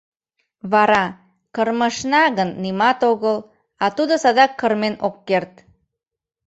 [0.71, 1.05] Вара:—
[1.55, 3.37] Кырмышна гын, нимат огыл...
[3.83, 5.53] а тудо садак кырмен ок керт...